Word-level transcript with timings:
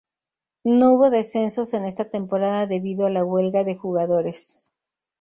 No 0.63 0.93
hubo 0.95 1.11
descensos 1.11 1.75
en 1.75 1.85
esta 1.85 2.09
temporada 2.09 2.65
debido 2.65 3.05
a 3.05 3.11
la 3.11 3.23
huelga 3.23 3.63
de 3.63 3.75
jugadores. 3.75 4.73